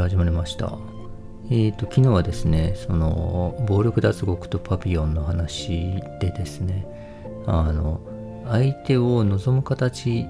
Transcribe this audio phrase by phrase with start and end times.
[0.00, 0.78] はい、というわけで始まりました。
[1.50, 6.86] えっ、と、昨日はですね、その、暴力脱獄とパピヨンの話でですね、
[7.46, 8.00] あの、
[8.48, 10.26] 相手を望む形、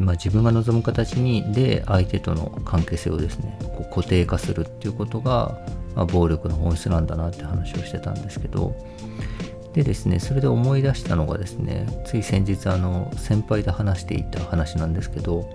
[0.00, 5.58] まあ、自分が望む形にで相手との関係性をですねこう固定化するっていうことが、
[5.94, 8.74] まあ、暴力の本質なんだなって話をしてたんですけど
[9.72, 15.48] でですねそれで思い出したのがですねつい先日あの先輩で話していた話なんですけど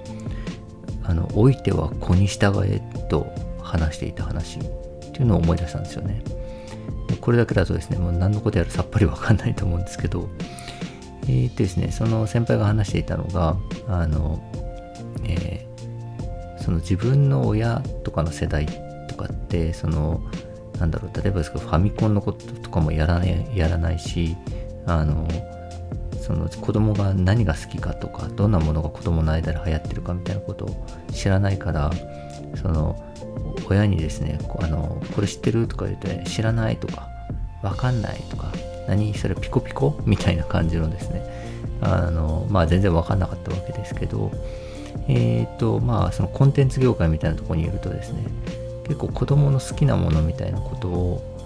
[1.09, 3.27] あの老いては子に従えと
[3.61, 4.61] 話していた話っ
[5.11, 6.21] ていうのを思い出したんですよね。
[7.19, 10.29] これだけだとですねもう何のことやらさっぱりわかんないと思うんですけど。
[11.29, 13.55] えー、っとですね、その先輩が話していたのが、
[13.87, 14.41] あの、
[15.25, 18.65] えー、その自分の親とかの世代
[19.07, 20.23] とかって、その、
[20.79, 24.35] なんだろう、例えばですけど、ファミコンのこととかもやらない、やらないし、
[24.87, 25.27] あの、
[26.29, 31.89] その子供が何が好きかとか、どんなものが子供の間で流行ってるかみたいなことを知らないから、
[32.61, 33.03] その、
[33.67, 37.07] 親にですね、あの、これ知ってるとか言って、知らないとか、
[37.63, 38.51] わかんないとか、
[38.87, 41.23] 何それピコピコみたいな感じのですね、
[41.81, 44.31] あの、まあ全然わかんなかったわけですけど、
[45.07, 48.23] えっ、ー、と、まあそのコンテンツ業界みたいなところにいるとですね、
[48.83, 51.37] 結構子供の好きなものみたいなことを、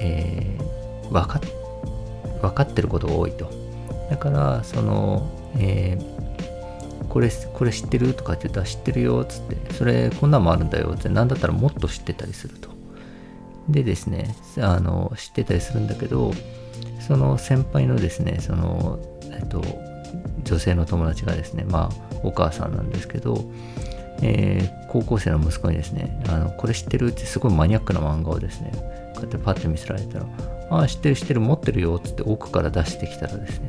[0.00, 1.40] えー、分か
[2.42, 3.57] 分かってることが多いと。
[4.10, 5.28] だから、その、
[5.58, 12.68] えー、これ、これ知ってるとかって言ったら知ってるよっつって、それこんなんもあるんだよって、なんだったらもっと知ってたりすると。
[13.68, 16.32] でですね、あの、知ってたりするんだけど、
[17.00, 18.98] その先輩のですね、その、
[19.30, 19.62] えっと、
[20.44, 23.44] 女性の友達がですね、まあ、お母さんなんですけど、
[24.22, 28.72] えー、高校生の息子にですね、あの、これ知ってるってすごいマニアックな漫画をですね、
[29.14, 30.26] こうやってパッて見せられたら、
[30.70, 33.68] ああ、知ってる知ってる、持ってるよ、っつって奥から出してきたらですね、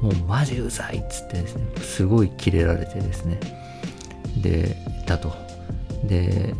[0.00, 3.40] もうマジうざいっつってですね、すごいキレられてですね、
[4.42, 4.76] で、
[5.06, 5.32] だと。
[6.04, 6.54] で、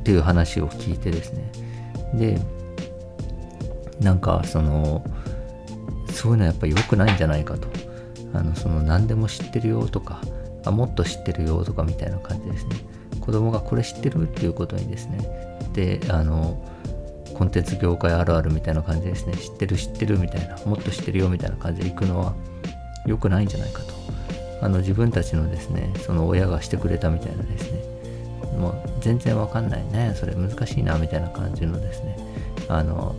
[0.00, 1.50] っていう話を聞いてですね、
[2.14, 2.40] で、
[4.00, 5.04] なんかその、
[6.12, 7.68] そういうのはやっぱ良くないんじゃないかと。
[8.32, 10.20] あの、その何でも知ってるよとか、
[10.64, 12.76] あ、もっと知ってるよとかみたいな感じですね。
[13.20, 15.18] 子供がこれ知ってるっていうことにですね。
[15.74, 16.64] で、あの、
[17.34, 19.34] コンテンツ業界あるあるみたいな感じですね。
[19.34, 22.34] 知ってる知ってるみたいな、もっと知ってるよみたいな感じで行くのは
[23.06, 23.94] 良くないんじゃないかと。
[24.62, 27.80] あの、自分たちのですね、その親がしてくれたみたいなですね。
[28.58, 30.14] もう全然わかんないね。
[30.16, 32.16] それ難しいなみたいな感じのですね。
[32.68, 33.14] あの、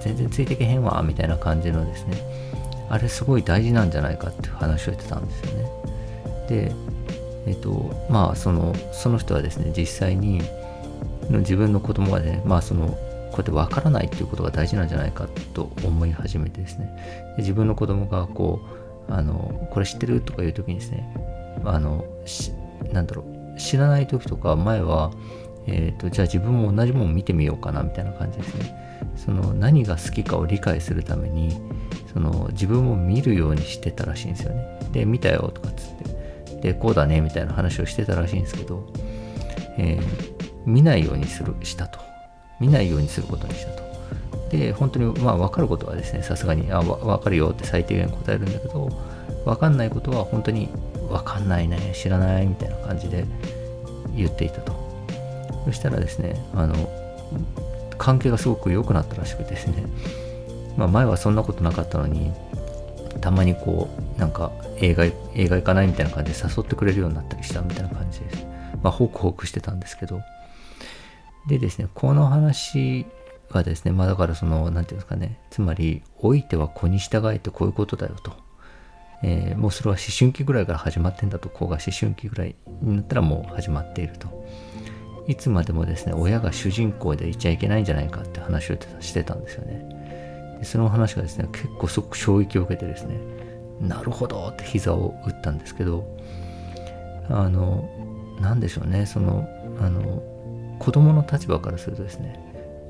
[0.00, 2.16] 全然ついてけへんわみたいな感じのですね
[2.88, 5.68] あれすごい大事なんじゃないかっていう話を言ってたんですよね
[6.48, 6.72] で
[7.46, 10.40] えっ、とまあそのその人はですね実際に
[11.28, 12.96] 自分の子供がねまあそのこう
[13.36, 21.14] やって分からないっていうことが大事なんじゃないかと思い始めてですねで自分の子供がこうあのこれ知ってるとかいう時にですね
[21.64, 22.04] あの
[22.92, 23.24] なんだろ
[23.56, 25.12] う知らない時とか前は
[25.66, 31.60] えっ、ー、とじゃあ自分も同じもの見てみようかなみたいな感じですねその何が好きかを理解するために
[32.14, 34.78] その自分を見るようにしてたらしいんですよね。
[34.92, 38.86] で、見たよとかっつって、で、こうだねみたいな話をしてたらしいんですけど、
[39.76, 41.98] えー、見ないようにする、したと。
[42.60, 43.93] 見ないようにすることにしたと。
[44.58, 48.88] で、本当にまあ分かることはですね、さすがに、あ、分かるよって最低限答えるんだけど、
[49.44, 50.68] 分かんないことは本当に
[51.08, 53.24] 分かんないね、知らないみたいな感じで
[54.16, 54.72] 言っていたと。
[55.64, 56.74] そしたらですね、あの、
[57.98, 59.84] 関係がすごく良くなったらしくですね、
[60.76, 62.32] まあ、前はそんなことなかったのに
[63.20, 65.14] たまにこうなんか映画映
[65.48, 68.46] 画行かないみたいな感じで誘ってくれるようになったりしたみたいな感じです
[68.82, 70.20] まあホクホクしてたんですけど
[71.46, 73.06] でですねこの話
[73.58, 73.92] はですね。
[73.92, 75.38] まあだからその何て言うんですかね。
[75.50, 78.32] つまり老いては子に従えてこういうことだよと。
[79.22, 81.48] えー、もうそれは思春期ぐらいから始まってんだと。
[81.48, 84.46] 子が思春期ぐらいになったらもう始まっていると。
[85.26, 90.56] いつまでもですね、親が主人公でいちゃいけないんじゃないかって話をしてたんですよね。
[90.58, 93.18] でその話がですね、結構すごく衝撃を受けてですね、
[93.80, 96.04] なるほどって膝を打ったんですけど、
[97.30, 97.88] あの、
[98.40, 99.48] なんでしょうね、その、
[99.80, 100.22] あの、
[100.78, 102.38] 子供の立場からするとですね、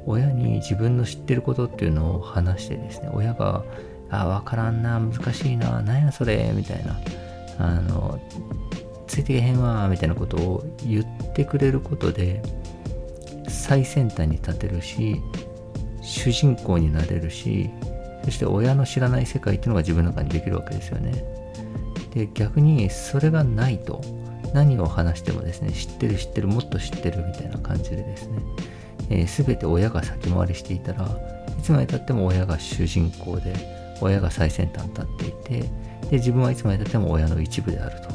[0.07, 3.65] 親に自分の知ってることっていうのを話してですね、親が、
[4.11, 6.99] あ、わからんな、難しいな、なんやそれ、みたいな、
[7.59, 8.19] あの、
[9.15, 12.43] ついてけへんわみたいなことを言ってくれることで
[13.47, 15.21] 最先端に立てるし
[16.03, 17.71] 主人公になれるし
[18.25, 21.25] そして親の知らない世界っていうのが自分の中にできるわけですよね。
[22.15, 24.01] で逆にそれがないと
[24.53, 28.39] 何を話してもですね知ってる知ってるもっと知ってるみたいな感じでですね、
[29.15, 31.05] えー、全て親が先回りしていたら
[31.59, 33.55] いつまでたっても親が主人公で
[34.01, 35.71] 親が最先端に立っていて
[36.11, 38.09] で自分はいつまでたっても親の一部であると。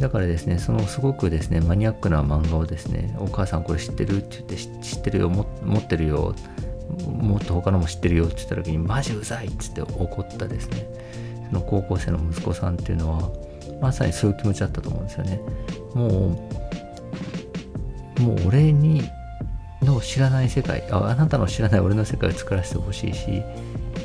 [0.00, 5.44] だからですねそのすごくですねマニアックな漫画をですねお母さんこれ知ってるって言って知ってるよ持
[5.78, 6.34] ってるよ
[7.06, 10.86] もっと他のも知ってるよって言った時にマジうざいっつって怒ったですね。
[11.48, 13.30] その高校生の息子さんっていうのは
[13.80, 15.40] まさにそういう気持ちだったと思うんですよね。
[15.94, 16.38] も
[18.18, 19.02] うもう俺に
[19.86, 23.42] の知らない世界ああなたの知らない俺の世界を作らせてほしいし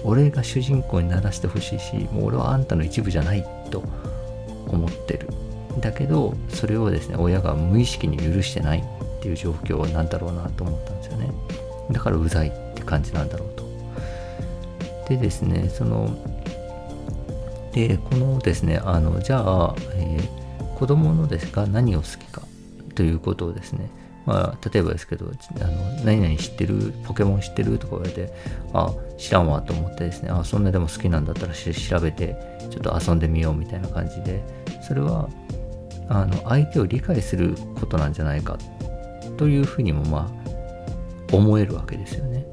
[0.03, 3.83] 俺が主人公にならせてほしいしもう俺はあんたの一部じゃないと
[4.67, 5.27] 思ってる。
[5.79, 11.31] だけどそれをですね親が無意識に許してないっていう状況なんだろうなと思ったんですよね。
[11.91, 13.63] だからうざいって感じなんだろうと。
[15.09, 16.17] でですねその
[17.73, 22.41] でこのですねあのじゃあ、えー、子供のですが何を好きか
[22.95, 23.89] ということをですね
[24.25, 25.25] まあ、例えばですけど、
[25.61, 28.33] あの何々知ってる、ポケモン知ってるとか言われて、
[28.73, 32.35] あ、知らんわと思ってですね、あ、そんなでも好きなんだったら調べて、
[32.69, 34.43] ちょっと遊んでみようみたいな感じで、
[34.81, 35.27] それは、
[36.07, 38.57] あの、相手を理解することなんじゃないか
[39.37, 40.31] というふうにも、ま
[41.31, 42.45] あ、思えるわけですよね。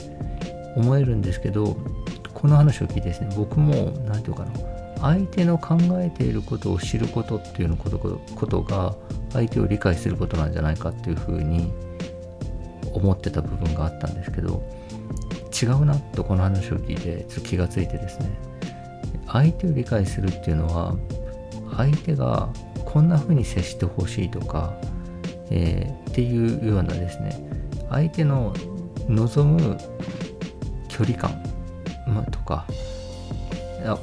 [0.77, 1.77] 思えるんですけど、
[2.33, 4.53] この話を聞いてですね、僕も、何て言うかな、
[5.01, 8.95] 相手の考えていることを知ることっていうのことが
[9.33, 11.73] 相手を理解することなんじゃないかっていうふうに
[12.93, 14.63] 思ってた部分があったんですけど
[15.61, 18.49] 違うなとこの話を聞いてちょっと気がついてですね。
[19.27, 20.97] 相手を理解するっていうのは
[21.77, 22.49] 相手が
[22.85, 24.73] こんな風に接してほしいとか、
[25.51, 27.39] えー、っていうようなですね
[27.91, 28.55] 相手の
[29.09, 29.79] 望む
[30.89, 31.43] 距離感、
[32.07, 32.67] まとか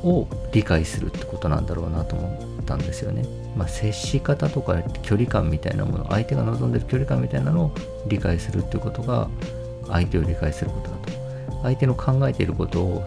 [0.04, 3.26] を理解するってことなんだろうなと思ったんですよね。
[3.58, 7.72] まあ、接し方とか距離感みたいなもの相手が望んでる距離感みたいなのを
[8.08, 9.28] 理解するってことが
[9.90, 11.62] 相手を理解することだと。
[11.64, 13.04] 相手の考えていることを、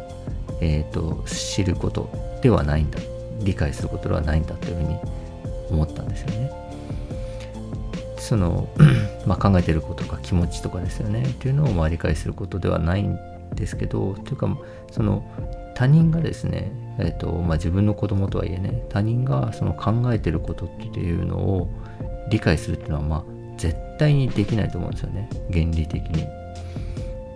[0.60, 2.10] えーと、知ること
[2.42, 2.98] ではないんだ
[3.40, 4.98] 理解することではないんだというふうに
[5.70, 6.50] 思ったんですよね。
[8.18, 8.68] その
[9.24, 13.16] ま、考えてることとか気持ちとかですよねっていうのをまあ理解することではないん
[13.54, 14.54] ですけどというか
[14.90, 15.24] その
[15.74, 21.68] 他人がですね、えーとまあ、自分の子供とはいえね他人がその考えてることっていうのを
[22.28, 23.24] 理解するっていうのはまあ
[23.56, 25.28] 絶対にできないと思うんですよね。
[25.50, 26.26] 原理的に。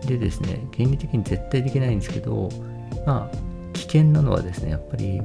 [0.07, 2.49] でですね原理的に絶対できないんですけど
[3.07, 3.37] まあ
[3.73, 5.23] 危険なのはですねやっぱり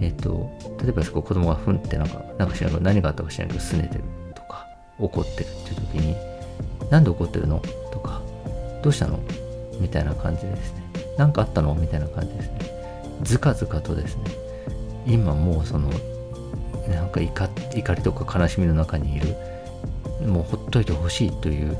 [0.00, 0.50] えっ、ー、と
[0.80, 4.04] 例えばそこ子供がふんってなんかなんか知らない何があったか知らないけど拗ねてる
[4.36, 4.66] とか
[5.00, 6.16] 怒ってるっていう時に
[6.90, 7.60] なんで怒ってるの？
[7.90, 8.22] とか
[8.82, 9.18] どうしたの？
[9.80, 10.82] みたいな感じでですね。
[11.16, 11.74] 何かあったの？
[11.74, 12.77] みたいな感じですね。
[13.22, 14.22] ずかずかとですね
[15.06, 15.90] 今もうその
[16.88, 19.34] なんか怒怒りとか悲しみの中にいる
[20.26, 21.76] もうほっといてほしいという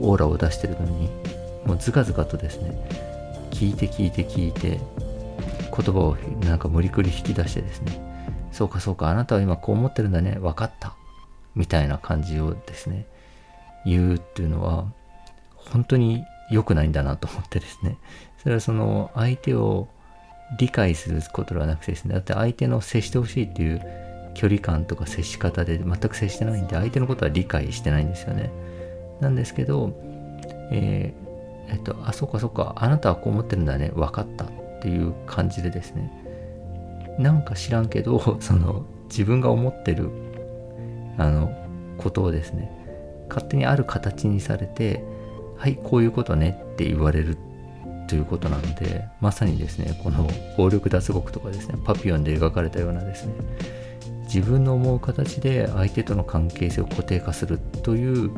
[0.00, 1.08] オーラを出してるのに
[1.64, 2.88] もうずかずかとですね
[3.50, 4.80] 聞いて聞いて聞いて
[5.48, 10.94] 言葉をなんか無理くり引き出してですねそうかそうかあなたは今こう思ってるんだね分かった
[11.54, 13.06] みたいな感じをですね
[13.84, 14.86] 言うっていうのは
[15.56, 17.96] 本当に良くないんだなと思ってですね。
[18.42, 19.88] それはその相手を
[20.58, 23.82] 理解することではなくてですね、だって相手の接してほしいっていう
[24.34, 28.50] 距離感とか接し方で全く接してないんで、相手のことは理解してないんですよね。
[29.20, 29.92] なんですけど、
[30.70, 34.48] えー、えっと、あ、そっかそっか、あなたはこう思ってるんだね、分かったっ
[34.82, 36.12] ていう感じでですね、
[37.18, 40.10] なんか知らんけど、 その自分が思ってる
[41.16, 41.50] あの
[41.98, 42.70] ことをですね、
[43.28, 45.04] 勝手にある形にされて、
[45.56, 47.38] はいこういうことねって言われる
[48.06, 53.32] ということなのでまさにですねこの暴力脱獄とかですねパピオンで描かれたようなですね
[54.24, 58.30] 自分の思う形で相手との関係性を固定化するという、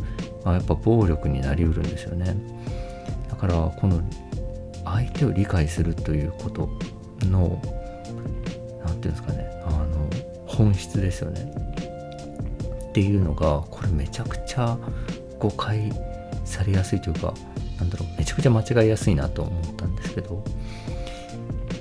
[0.44, 2.36] まあ、やっぱ暴力になりうるんですよね。
[3.30, 4.02] だからこの
[4.84, 6.68] 相手を理解するということ
[7.22, 7.68] の何て
[8.84, 10.08] 言うんですかねあの
[10.46, 11.50] 本質ですよね。
[12.90, 14.76] っていうのがこれめちゃくちゃ
[15.38, 15.92] 誤解
[16.44, 17.34] されやすいというか
[17.78, 20.42] なんだろうめちゃくちゃ間違いやすいなと思ったんですけど。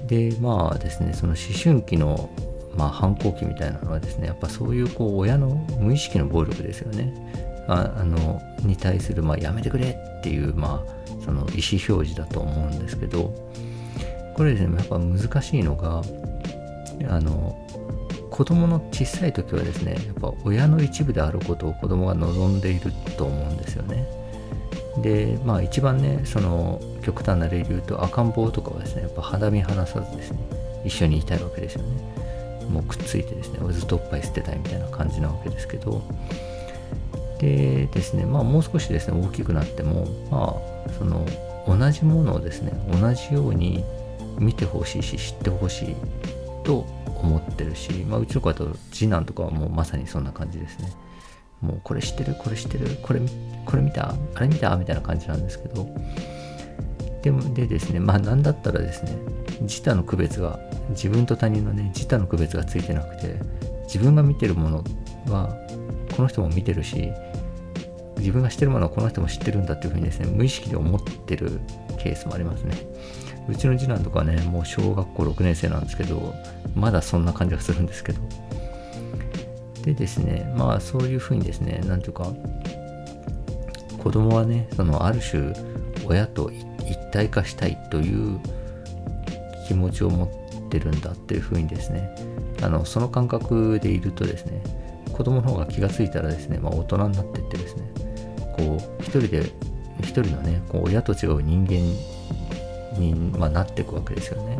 [0.07, 2.29] でまあですねその思春期の
[2.77, 7.13] まあ、反抗期みたいなのはですねやっぱそういうこう親の無意識の暴力ですよね。
[7.69, 13.33] ああのに対する、まあ、やめてくれっていう、まあ、その意思表示だと思うんですけど。
[14.35, 16.01] これですねやっぱ難しいのが
[17.09, 17.57] あの
[18.29, 24.05] 子供の小さい時はですねやっぱ親の一部であることを子供が望んでいると思うんですよね。
[25.01, 30.39] でまあ一番ねその極端な例で言うと赤ん坊とかはですねやっぱ肌身離さずですね
[30.85, 32.15] 一緒にいたいわけですよね。
[32.69, 36.01] もうくっついてですねずっとおっぱい捨てたいみたいな感じなわけですけど。
[37.39, 40.55] でですねまあもう少しですね大きくなってもま
[40.87, 41.25] あその
[41.67, 43.83] 同じものをですね同じように
[44.39, 45.95] 見てほしいし知ってほしい
[46.63, 50.91] と思ってるし、まあ、うちの子だと次男とかはもうまさにそんな感じですね。
[51.61, 52.35] もうこれ知ってる？
[52.35, 52.97] これ知ってる？
[53.01, 53.21] これ
[53.65, 54.15] これ見た？
[54.35, 54.75] あれ見た？
[54.77, 55.87] みたいな感じなんですけど。
[57.23, 59.17] でもでですねまあ何だったらですね
[59.61, 60.59] 自他の区別が
[60.89, 63.39] 自分と他人のね自他の区別がついてなくて
[63.85, 64.83] 自分が見てるもの
[65.27, 65.57] は
[66.15, 67.11] この人も見てるし
[68.17, 71.59] 自分が知ってるものはこの人も知ってるんだっていうふうにですね無意識で思ってる
[71.97, 72.75] ケースもありますね。
[73.49, 76.35] うちの次男とかねもう小学校6年生なんですけど
[76.75, 78.21] まだそんな感じがするんですけど。
[79.85, 82.33] でですねまあそういうふうにですね何ていうか
[83.99, 85.53] 子供はねそのある種
[86.05, 88.39] 親と一体化したいという
[89.67, 92.15] 気持ちを持ってるんだっていうふうにですね
[92.63, 94.63] あのその感覚でいるとですね
[95.13, 97.83] 子供の方が気がついたらですね、まあ、大人になっていってですね
[98.57, 99.51] こう一人で
[100.01, 101.73] 一人のねこう親と違う人間
[102.99, 104.59] に、まあ、なっていくわけですよね。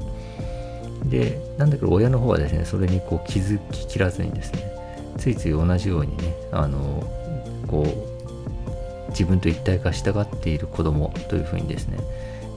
[1.05, 4.74] でなんだけど親の方はですねそれにこう気づききらずにですね
[5.25, 7.03] ついつい同じようにねあの
[7.67, 11.97] こう自分と一体化したがっている子供というふうにですね、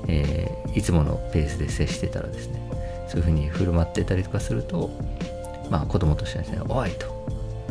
[0.07, 2.61] えー、いつものペースで接してたらですね
[3.09, 4.91] そういうふうに振る舞ってたりとかすると
[5.71, 7.07] まあ子供としてはですね「おい!」と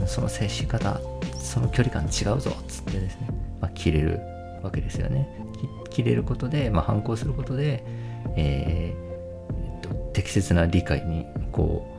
[0.08, 1.00] その接し方
[1.38, 3.28] その距離感違うぞっつってですね、
[3.62, 4.20] まあ、切れる
[4.64, 5.30] わけですよね
[5.92, 7.84] 切れることで、まあ、反抗することで、
[8.36, 11.97] えー、と適切な理解にこう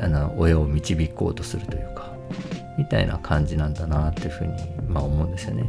[0.00, 2.12] あの親を導こうとするというか
[2.76, 4.52] みたいな感じなんだなっていうふうに、
[4.88, 5.68] まあ、思うんですよね。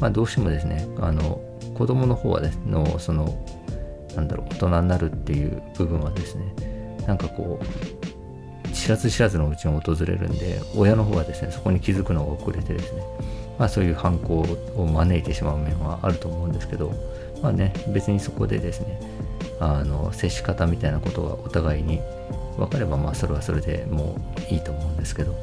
[0.00, 1.40] まあ、どうしてもですねあの
[1.74, 3.44] 子供の方はですのその
[4.16, 6.54] なんだろう大人になるっていう部分はですね
[7.06, 13.02] なんかこう知らず知らずのうちに訪れるんで親の方はですねそこに気づくのが遅れてですね
[13.58, 14.40] まあそういう反抗
[14.76, 16.92] を招いてしまう面はあると思うんですけど
[17.42, 19.00] まあね別にそこでですね
[19.60, 22.00] あの接し方みたいなことがお互いに
[22.56, 24.16] 分かればまあそれはそれでも
[24.50, 25.34] ういいと思うんですけど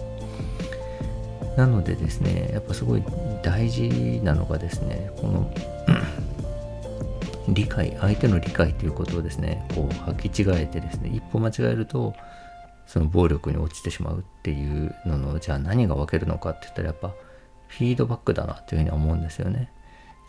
[1.55, 3.03] なのでですねやっぱすごい
[3.43, 5.51] 大事なのがですねこの
[7.49, 12.13] 理解相手の理解ということをですねこう履き違えてですね一歩間違えると
[12.85, 17.13] その暴力に落ちてしまうっていうののじゃあ何が分けるのかって言ったらやっぱ
[17.67, 19.71] フィードバックだなというふうに思うんですよね。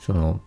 [0.00, 0.40] その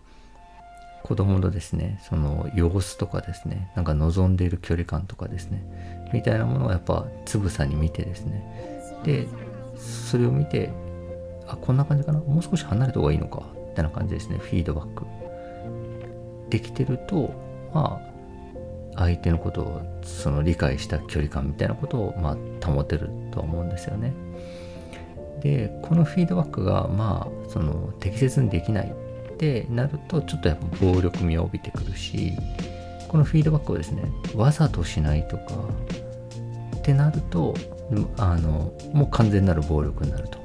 [1.02, 9.26] 子供のですねその様子とかですねなんか望んでいる距離感とかですねみたいなものをやっぱつぶさに見てですねで
[9.76, 10.70] それを見て
[11.46, 15.06] あこんな感じかなもう少し離れた方がいいのかみたいな感じですねフィードバック
[16.50, 17.34] できてると
[17.74, 18.12] まあ
[18.94, 24.12] 相手のことをその理解した距離感みたいなことをまあ保てるとは思うんですよね。
[25.40, 28.94] でこのフィードバックがまあその適切にできない
[29.42, 32.32] ってなるとちょっとやっぱ暴力味を帯びてくるし
[33.08, 34.04] このフィードバックをですね
[34.36, 35.42] わざとしないとか
[36.76, 37.54] ってなると
[38.16, 40.40] あのもう完全なる暴力になると。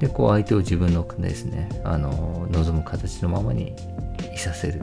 [0.00, 3.74] でこう相手を自分のですねあの望む形のままに
[4.34, 4.82] いさせる。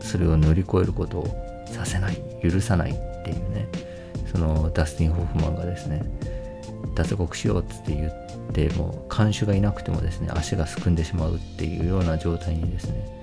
[0.00, 2.16] それを乗り越えることをさせない。
[2.42, 3.68] 許さないっていうね。
[4.30, 6.02] そのダスティン・ホフマンがですね
[6.94, 8.25] 脱獄しようって言って
[8.76, 13.22] も看守がいなくてもですね足がすくんでしまうっていうような状態にですね、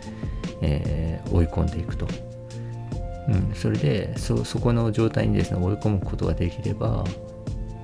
[0.62, 2.08] えー、追い込んでいくと、
[3.28, 7.04] うん、それでそそこの状態にですね追い込むことができれば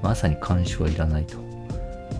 [0.03, 1.37] まさに看守はいらないと、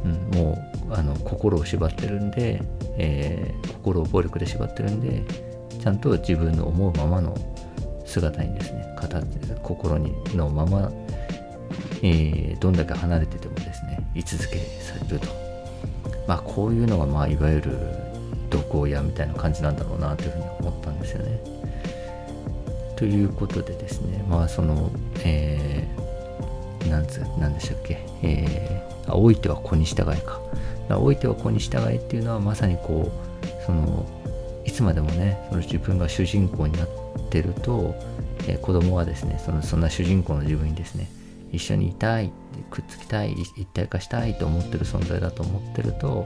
[0.04, 0.58] うん、も
[0.90, 2.62] うあの心を縛ってるんで、
[2.98, 5.24] えー、心を暴力で縛ってるんで
[5.80, 7.36] ちゃんと自分の思うままの
[8.06, 9.24] 姿にですね形
[9.62, 10.92] 心にのまま、
[12.02, 13.59] えー、どんだけ離れてても
[14.14, 15.28] ですね居続けされると
[16.28, 17.78] まあこういうのがまあいわゆる
[18.50, 21.40] 毒親みたいな感じなんだろうなというふうに思ったんですよね。
[22.96, 24.92] ということでですねまあその
[25.24, 30.40] えー、なんつなんでしたっけえー、老いては子に従えか
[30.90, 34.06] 老いては子に従えっていうのはまさにこうその
[34.66, 36.88] いつまでもねその自分が主人公になっ
[37.30, 37.96] てると、
[38.48, 41.10] えー、子供はですねそのそんな主人公の自分にですね
[41.52, 42.32] 一緒にいたい
[42.70, 46.26] くっつきたい一体化したいと思ってる存在だと思ってると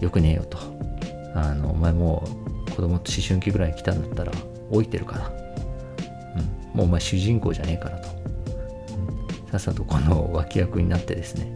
[0.00, 0.58] よくねえよと。
[1.34, 2.26] あのお前も
[2.66, 4.32] う子供と思春期ぐらい来たんだったら
[4.70, 5.28] 老いてるから、
[6.72, 11.52] うん、もうお前主人公じゃねえからと、うん、さっさとこの脇役になってですね。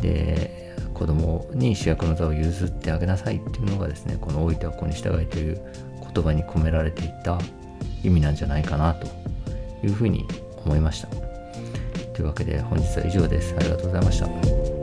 [0.00, 5.60] で子供に主役の座を譲ってあげなさいっていうのがですねこの「老いては子に従い」という
[6.14, 7.38] 言葉に込められていた
[8.04, 9.08] 意味なんじゃないかなと
[9.84, 10.24] いうふうに
[10.64, 11.23] 思いました。
[12.14, 13.54] というわけで本日は以上です。
[13.58, 14.73] ありがとうございました。